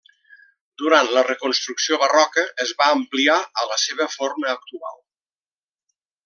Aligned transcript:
Durant 0.81 1.09
la 1.17 1.23
reconstrucció 1.27 1.99
barroca 2.03 2.45
es 2.65 2.73
va 2.79 2.87
ampliar 2.95 3.37
a 3.65 3.69
la 3.73 3.79
seva 3.85 4.09
forma 4.15 4.51
actual. 4.55 4.99